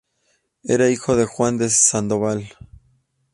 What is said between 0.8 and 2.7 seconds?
hijo de Juan de Sandoval.